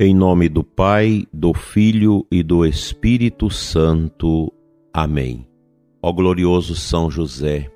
[0.00, 4.52] Em nome do Pai, do Filho e do Espírito Santo.
[4.92, 5.46] Amém.
[6.02, 7.70] Ó glorioso São José,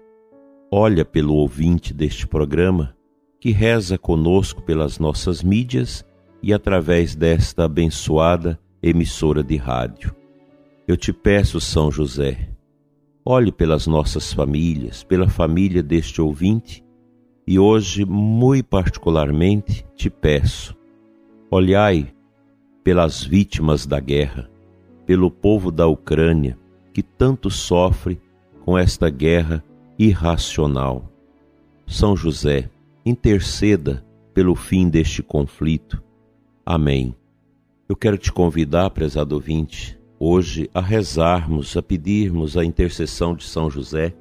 [0.71, 2.97] olha pelo ouvinte deste programa
[3.39, 6.05] que reza conosco pelas nossas mídias
[6.43, 10.13] e através desta abençoada emissora de rádio.
[10.89, 12.49] Eu te peço, São José,
[13.25, 16.85] olhe pelas nossas famílias, pela família deste ouvinte
[17.47, 20.76] e hoje, muito particularmente, te peço,
[21.51, 22.13] olhai
[22.83, 24.51] pelas vítimas da guerra,
[25.05, 26.59] pelo povo da Ucrânia
[26.93, 28.21] que tanto sofre
[28.65, 29.63] com esta guerra
[29.99, 31.13] irracional.
[31.87, 32.71] São José,
[33.05, 36.03] interceda pelo fim deste conflito.
[36.65, 37.15] Amém.
[37.89, 43.71] Eu quero te convidar, prezado ouvinte, hoje a rezarmos, a pedirmos a intercessão de São
[43.71, 44.15] José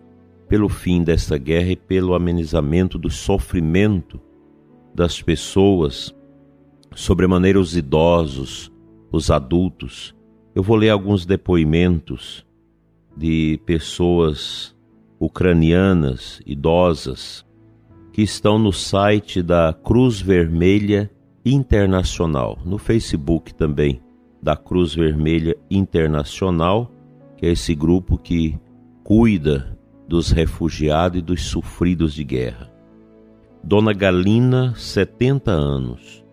[0.47, 4.19] pelo fim desta guerra e pelo amenizamento do sofrimento
[4.93, 6.15] das pessoas
[6.95, 8.71] sobremaneira os idosos,
[9.11, 10.15] os adultos.
[10.55, 12.45] Eu vou ler alguns depoimentos
[13.15, 14.75] de pessoas
[15.19, 17.45] ucranianas, idosas,
[18.11, 21.11] que estão no site da Cruz Vermelha
[21.45, 24.01] Internacional, no Facebook também,
[24.41, 26.91] da Cruz Vermelha Internacional,
[27.37, 28.57] que é esse grupo que
[29.03, 32.71] cuida dos refugiados e dos sofridos de guerra.
[33.63, 36.24] Dona Galina, 70 anos,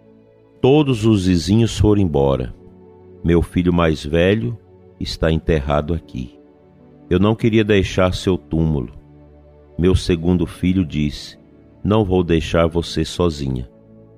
[0.63, 2.55] Todos os vizinhos foram embora.
[3.25, 4.57] Meu filho mais velho
[5.01, 6.39] está enterrado aqui.
[7.11, 8.93] Eu não queria deixar seu túmulo.
[9.77, 11.37] Meu segundo filho disse:
[11.83, 13.69] Não vou deixar você sozinha.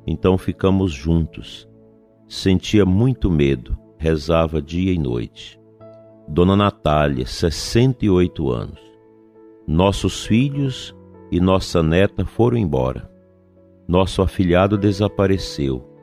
[0.07, 1.67] Então ficamos juntos.
[2.29, 5.59] Sentia muito medo, rezava dia e noite.
[6.29, 8.81] Dona Natália, 68 anos.
[9.67, 10.95] Nossos filhos
[11.33, 13.11] e nossa neta foram embora.
[13.89, 15.94] Nosso afilhado desapareceu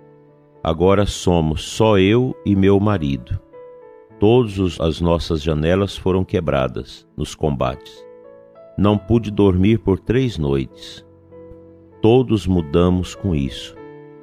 [0.63, 3.39] Agora somos só eu e meu marido.
[4.19, 8.05] Todas as nossas janelas foram quebradas nos combates.
[8.77, 11.03] Não pude dormir por três noites.
[11.99, 13.75] Todos mudamos com isso.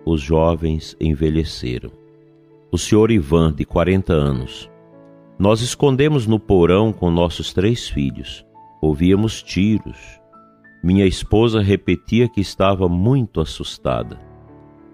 [0.05, 1.91] Os jovens envelheceram.
[2.71, 4.71] O senhor Ivan, de 40 anos.
[5.41, 8.47] Nós escondemos no porão com nossos três filhos.
[8.81, 10.21] Ouvíamos tiros.
[10.85, 14.28] Minha esposa repetia que estava muito assustada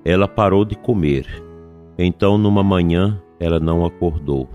[0.05, 1.27] ela parou de comer.
[1.99, 4.49] Então, numa manhã, ela não acordou.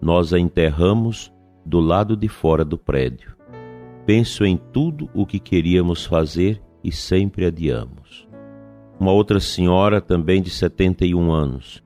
[0.00, 1.32] Nós a enterramos
[1.64, 3.34] do lado de fora do prédio.
[4.04, 8.28] Penso em tudo o que queríamos fazer e sempre adiamos.
[8.98, 11.82] Uma outra senhora, também de 71 anos.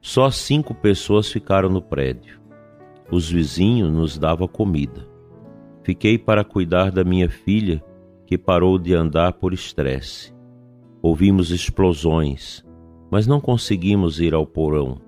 [0.00, 2.40] Só cinco pessoas ficaram no prédio.
[3.10, 5.08] Os vizinhos nos davam comida.
[5.82, 7.82] Fiquei para cuidar da minha filha,
[8.26, 10.34] que parou de andar por estresse.
[11.02, 12.64] Ouvimos explosões,
[13.10, 15.00] mas não conseguimos ir ao porão.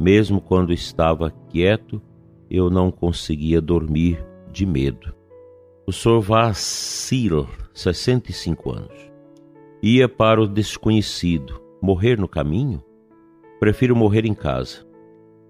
[0.00, 2.00] Mesmo quando estava quieto,
[2.50, 5.14] eu não conseguia dormir de medo.
[5.86, 6.20] O Sr.
[6.20, 9.12] Vassil, 65 anos,
[9.82, 11.60] ia para o desconhecido.
[11.82, 12.82] Morrer no caminho?
[13.60, 14.86] Prefiro morrer em casa.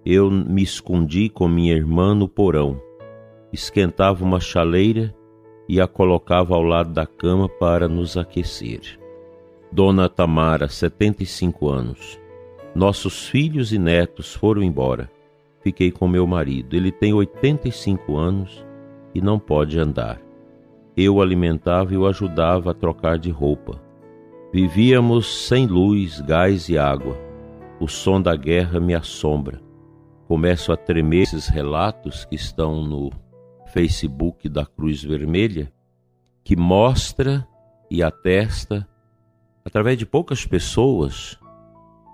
[0.04, 2.82] Eu me escondi com minha irmã no porão.
[3.52, 5.14] Esquentava uma chaleira
[5.68, 8.97] e a colocava ao lado da cama para nos aquecer.
[9.70, 12.18] Dona Tamara, 75 anos.
[12.74, 15.10] Nossos filhos e netos foram embora.
[15.60, 16.74] Fiquei com meu marido.
[16.74, 18.64] Ele tem 85 anos
[19.14, 20.20] e não pode andar.
[20.96, 23.80] Eu o alimentava e o ajudava a trocar de roupa.
[24.52, 27.16] Vivíamos sem luz, gás e água.
[27.78, 29.60] O som da guerra me assombra.
[30.26, 33.10] Começo a tremer esses relatos que estão no
[33.66, 35.70] Facebook da Cruz Vermelha,
[36.42, 37.46] que mostra
[37.90, 38.88] e atesta
[39.68, 41.38] através de poucas pessoas,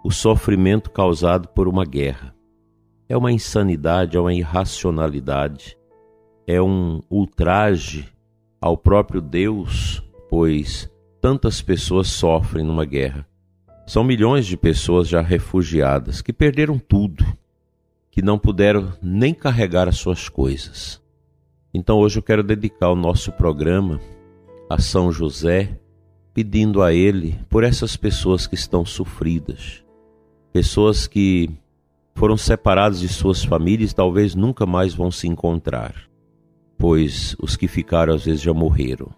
[0.03, 2.35] o sofrimento causado por uma guerra.
[3.09, 5.79] É uma insanidade, é uma irracionalidade,
[6.49, 8.09] é um ultraje
[8.61, 10.91] ao próprio Deus, pois
[11.21, 13.25] tantas pessoas sofrem numa guerra.
[13.87, 17.25] São milhões de pessoas já refugiadas que perderam tudo,
[18.11, 21.01] que não puderam nem carregar as suas coisas.
[21.73, 24.01] Então hoje eu quero dedicar o nosso programa
[24.69, 25.79] a São José
[26.35, 29.85] pedindo a Ele por essas pessoas que estão sofridas,
[30.53, 31.49] pessoas que
[32.15, 35.95] foram separadas de suas famílias e talvez nunca mais vão se encontrar,
[36.77, 39.09] pois os que ficaram às vezes já morreram.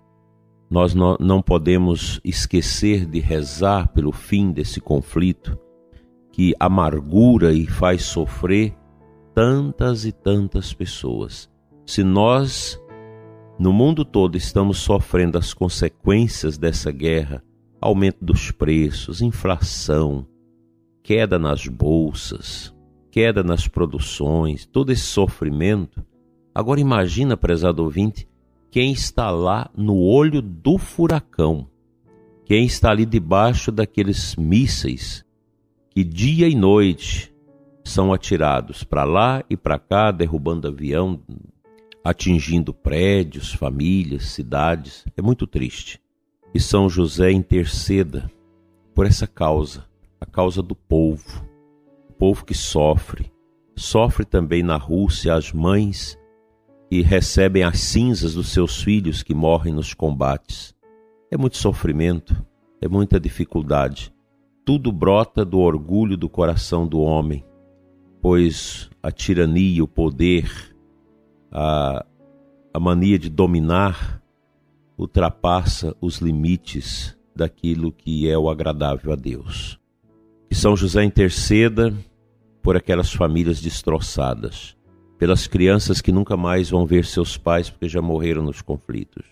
[0.69, 5.57] Nós não podemos esquecer de rezar pelo fim desse conflito
[6.33, 8.75] que amargura e faz sofrer
[9.33, 11.49] tantas e tantas pessoas.
[11.87, 12.81] Se nós
[13.59, 17.43] no mundo todo estamos sofrendo as consequências dessa guerra,
[17.81, 20.27] aumento dos preços, inflação,
[21.03, 22.75] queda nas bolsas,
[23.11, 26.05] queda nas produções, todo esse sofrimento.
[26.55, 28.29] Agora imagina, prezado ouvinte,
[28.71, 31.67] quem está lá no olho do furacão,
[32.45, 35.25] quem está ali debaixo daqueles mísseis
[35.97, 37.35] que dia e noite
[37.83, 41.23] são atirados para lá e para cá, derrubando avião,
[42.07, 45.05] atingindo prédios, famílias, cidades.
[45.17, 46.01] É muito triste.
[46.55, 48.31] E São José interceda
[48.95, 49.85] por essa causa,
[50.21, 51.45] a causa do povo,
[52.09, 53.33] o povo que sofre.
[53.75, 56.17] Sofre também na Rússia as mães
[56.89, 60.73] que recebem as cinzas dos seus filhos que morrem nos combates.
[61.29, 62.41] É muito sofrimento,
[62.81, 64.15] é muita dificuldade.
[64.65, 67.45] Tudo brota do orgulho do coração do homem,
[68.23, 70.76] pois a tirania, o poder,
[71.59, 72.05] a,
[72.75, 74.21] a mania de dominar
[74.99, 79.81] ultrapassa os limites daquilo que é o agradável a Deus.
[80.51, 81.95] Que São José interceda
[82.63, 84.77] por aquelas famílias destroçadas,
[85.19, 89.25] pelas crianças que nunca mais vão ver seus pais porque já morreram nos conflitos,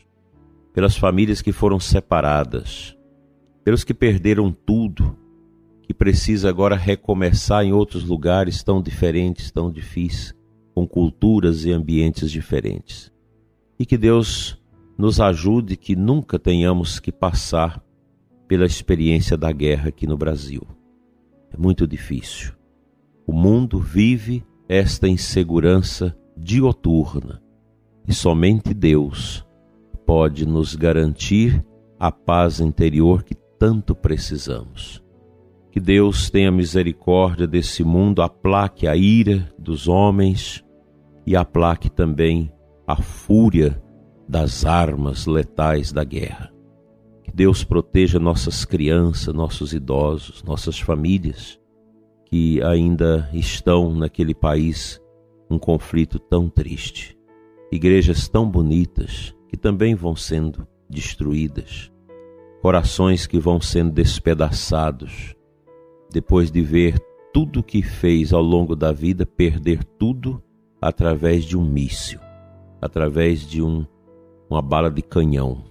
[0.73, 2.97] pelas famílias que foram separadas,
[3.63, 5.15] pelos que perderam tudo,
[5.83, 10.35] que precisa agora recomeçar em outros lugares tão diferentes, tão difíceis,
[10.75, 13.13] com culturas e ambientes diferentes.
[13.79, 14.61] E que Deus
[14.99, 17.83] nos ajude que nunca tenhamos que passar
[18.49, 20.63] pela experiência da guerra aqui no Brasil.
[21.53, 22.53] É muito difícil.
[23.27, 27.41] O mundo vive esta insegurança dioturna
[28.07, 29.47] e somente Deus
[30.05, 31.65] pode nos garantir
[31.99, 35.04] a paz interior que tanto precisamos.
[35.75, 40.65] Que Deus tenha misericórdia desse mundo, aplaque a ira dos homens
[41.27, 42.53] e aplaque também
[42.87, 43.83] a fúria
[44.29, 46.55] das armas letais da guerra.
[47.25, 51.59] Que Deus proteja nossas crianças, nossos idosos, nossas famílias
[52.27, 55.03] que ainda estão naquele país
[55.51, 57.19] um conflito tão triste.
[57.73, 61.91] Igrejas tão bonitas que também vão sendo destruídas.
[62.63, 65.35] Corações que vão sendo despedaçados
[66.15, 66.97] depois de ver
[67.33, 70.41] tudo que fez ao longo da vida perder tudo
[70.81, 72.21] através de um míssil,
[72.81, 73.85] através de um,
[74.49, 75.65] uma bala de canhão.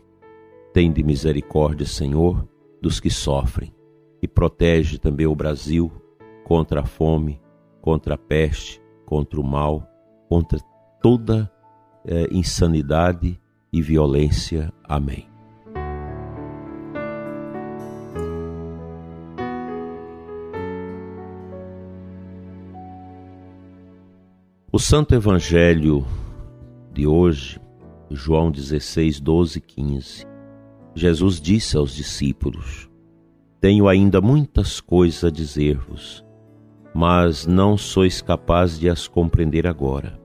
[0.73, 2.45] Tem de misericórdia, Senhor,
[2.81, 3.73] dos que sofrem
[4.21, 5.89] e protege também o Brasil
[6.43, 7.39] contra a fome,
[7.81, 9.87] contra a peste, contra o mal,
[10.27, 10.59] contra
[11.01, 11.49] toda
[12.05, 13.39] eh, insanidade
[13.71, 14.73] e violência.
[14.83, 15.32] Amém.
[24.75, 26.03] O Santo Evangelho
[26.91, 27.61] de hoje,
[28.09, 30.25] João 16, 12 15.
[30.95, 32.89] Jesus disse aos discípulos:
[33.61, 36.25] Tenho ainda muitas coisas a dizer-vos,
[36.91, 40.19] mas não sois capazes de as compreender agora.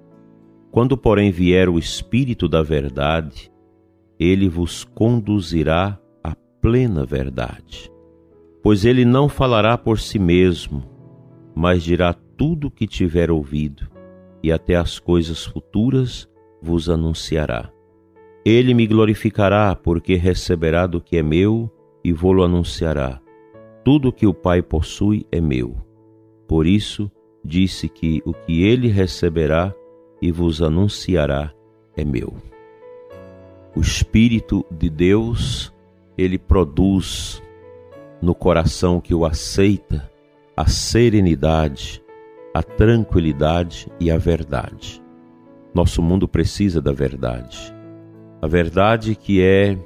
[0.70, 3.52] Quando, porém, vier o Espírito da Verdade,
[4.18, 7.92] ele vos conduzirá à plena verdade.
[8.62, 10.82] Pois ele não falará por si mesmo,
[11.54, 13.97] mas dirá tudo o que tiver ouvido
[14.42, 16.28] e até as coisas futuras
[16.60, 17.70] vos anunciará.
[18.44, 21.70] Ele me glorificará, porque receberá do que é meu
[22.02, 23.20] e vou-lo anunciará.
[23.84, 25.76] Tudo que o Pai possui é meu.
[26.46, 27.10] Por isso
[27.44, 29.74] disse que o que ele receberá
[30.20, 31.52] e vos anunciará
[31.96, 32.34] é meu.
[33.74, 35.72] O Espírito de Deus,
[36.16, 37.42] ele produz
[38.20, 40.10] no coração que o aceita
[40.56, 42.02] a serenidade,
[42.54, 45.02] a tranquilidade e a verdade.
[45.74, 47.74] Nosso mundo precisa da verdade.
[48.40, 49.78] A verdade que é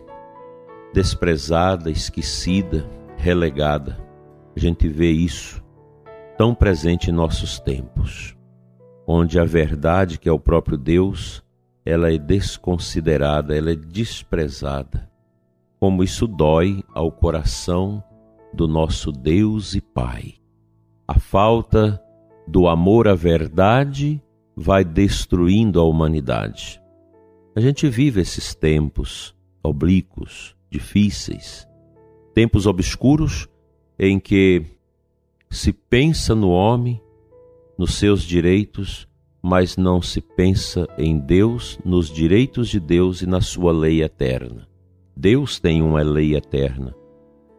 [0.92, 3.98] desprezada, esquecida, relegada.
[4.54, 5.62] A gente vê isso
[6.36, 8.36] tão presente em nossos tempos,
[9.06, 11.42] onde a verdade, que é o próprio Deus,
[11.84, 15.10] ela é desconsiderada, ela é desprezada.
[15.80, 18.02] Como isso dói ao coração
[18.52, 20.34] do nosso Deus e Pai.
[21.08, 22.00] A falta
[22.46, 24.22] do amor à verdade
[24.56, 26.80] vai destruindo a humanidade.
[27.54, 31.68] A gente vive esses tempos oblíquos, difíceis,
[32.34, 33.48] tempos obscuros
[33.98, 34.64] em que
[35.50, 37.00] se pensa no homem,
[37.76, 39.06] nos seus direitos,
[39.42, 44.66] mas não se pensa em Deus, nos direitos de Deus e na sua lei eterna.
[45.16, 46.94] Deus tem uma lei eterna,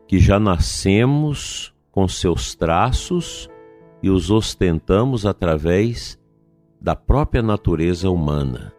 [0.07, 3.47] que já nascemos com seus traços
[4.03, 6.19] e os ostentamos através
[6.79, 8.73] da própria natureza humana.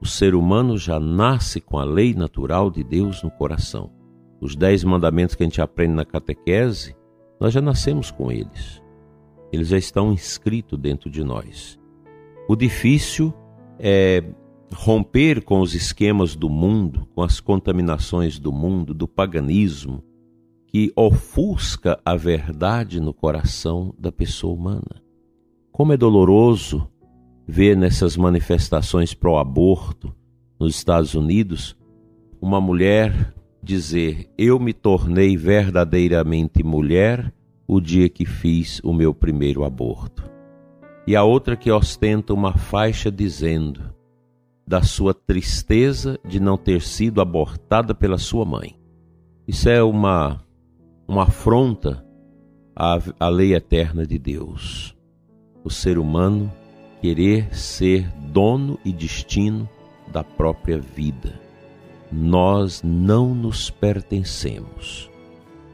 [0.00, 3.92] O ser humano já nasce com a lei natural de Deus no coração.
[4.40, 6.96] Os dez mandamentos que a gente aprende na catequese,
[7.40, 8.82] nós já nascemos com eles.
[9.52, 11.78] eles já estão inscritos dentro de nós.
[12.48, 13.32] O difícil
[13.78, 14.22] é
[14.72, 20.02] romper com os esquemas do mundo, com as contaminações do mundo, do paganismo,
[20.68, 25.02] que ofusca a verdade no coração da pessoa humana.
[25.72, 26.88] Como é doloroso
[27.46, 30.14] ver nessas manifestações pró-aborto
[30.60, 31.76] nos Estados Unidos
[32.40, 37.32] uma mulher dizer: Eu me tornei verdadeiramente mulher
[37.66, 40.28] o dia que fiz o meu primeiro aborto.
[41.06, 43.94] E a outra que ostenta uma faixa dizendo
[44.66, 48.78] da sua tristeza de não ter sido abortada pela sua mãe.
[49.46, 50.44] Isso é uma,
[51.08, 52.04] uma afronta
[52.76, 54.94] à, à lei eterna de Deus.
[55.64, 56.52] O ser humano
[57.00, 59.66] querer ser dono e destino
[60.12, 61.40] da própria vida.
[62.12, 65.10] Nós não nos pertencemos.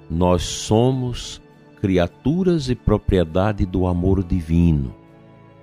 [0.09, 1.43] Nós somos
[1.81, 4.95] criaturas e propriedade do amor divino.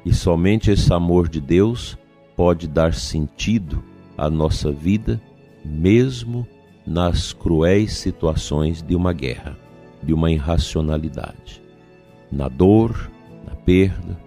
[0.05, 1.97] E somente esse amor de Deus
[2.35, 3.83] pode dar sentido
[4.17, 5.21] à nossa vida,
[5.63, 6.45] mesmo
[6.85, 9.57] nas cruéis situações de uma guerra,
[10.01, 11.61] de uma irracionalidade.
[12.31, 13.11] Na dor,
[13.45, 14.19] na perda,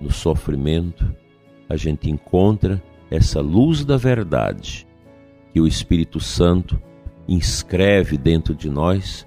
[0.00, 1.14] no sofrimento,
[1.68, 4.86] a gente encontra essa luz da verdade
[5.52, 6.80] que o Espírito Santo
[7.28, 9.26] inscreve dentro de nós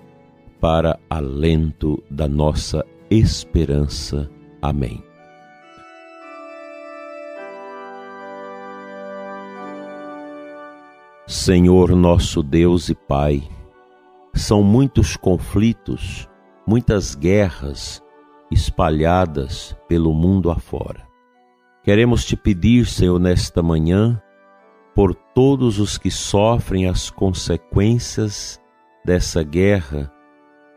[0.60, 4.30] para alento da nossa esperança.
[4.62, 5.03] Amém.
[11.25, 13.50] Senhor nosso Deus e Pai,
[14.34, 16.30] são muitos conflitos,
[16.68, 18.03] muitas guerras,
[18.51, 21.08] espalhadas pelo mundo afora.
[21.82, 24.22] Queremos te pedir, Senhor, nesta manhã,
[24.94, 28.60] por todos os que sofrem as consequências
[29.06, 30.12] dessa guerra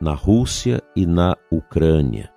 [0.00, 2.33] na Rússia e na Ucrânia,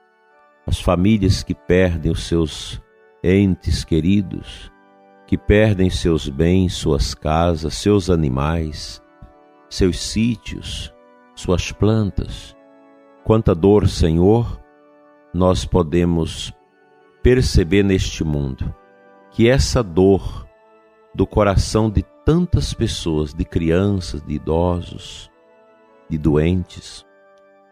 [0.65, 2.81] as famílias que perdem os seus
[3.23, 4.71] entes queridos,
[5.29, 8.99] que perdem seus bens, suas casas, seus animais,
[9.69, 10.91] seus sítios,
[11.35, 12.57] suas plantas.
[13.23, 14.59] Quanta dor, Senhor,
[15.31, 16.51] nós podemos
[17.21, 18.73] perceber neste mundo
[19.29, 20.47] que essa dor
[21.13, 25.29] do coração de tantas pessoas, de crianças, de idosos,
[26.09, 27.05] de doentes,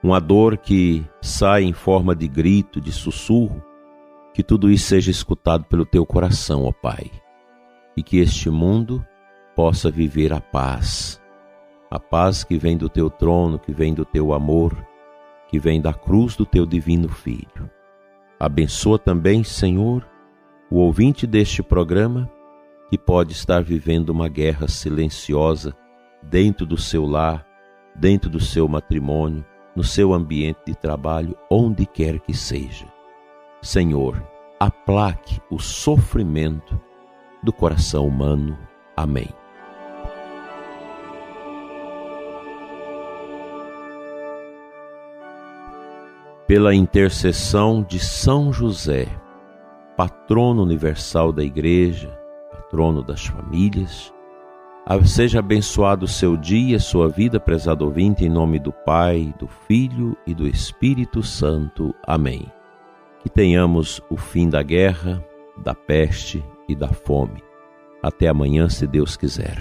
[0.03, 3.63] uma dor que sai em forma de grito, de sussurro,
[4.31, 7.09] que tudo isso seja escutado pelo teu coração, ó Pai,
[7.97, 9.03] e que este mundo
[9.55, 11.19] possa viver a paz,
[11.89, 14.77] a paz que vem do teu trono, que vem do teu amor,
[15.49, 17.69] que vem da cruz do teu divino Filho.
[18.39, 20.07] Abençoa também, Senhor,
[20.69, 22.31] o ouvinte deste programa
[22.89, 25.75] que pode estar vivendo uma guerra silenciosa
[26.21, 27.45] dentro do seu lar,
[27.95, 29.43] dentro do seu matrimônio,
[29.75, 32.85] no seu ambiente de trabalho, onde quer que seja.
[33.61, 34.21] Senhor,
[34.59, 36.79] aplaque o sofrimento
[37.47, 38.57] do coração humano.
[38.95, 39.29] Amém.
[46.45, 49.05] pela intercessão de São José,
[49.97, 52.17] patrono universal da Igreja,
[52.49, 54.13] patrono das famílias,
[55.03, 60.15] seja abençoado o seu dia, sua vida, prezado ouvinte, em nome do Pai, do Filho
[60.25, 61.93] e do Espírito Santo.
[62.01, 62.49] Amém.
[63.19, 65.21] Que tenhamos o fim da guerra,
[65.57, 67.43] da peste e da fome.
[68.01, 69.57] Até amanhã, se Deus quiser.